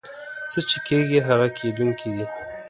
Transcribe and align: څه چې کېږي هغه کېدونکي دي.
څه 0.51 0.59
چې 0.69 0.77
کېږي 0.87 1.19
هغه 1.27 1.47
کېدونکي 1.57 2.09
دي. 2.15 2.25